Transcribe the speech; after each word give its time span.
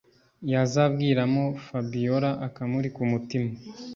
yazabw’iramo 0.51 1.43
fabiora 1.65 2.29
akamuri 2.47 2.87
kumutima. 2.95 3.49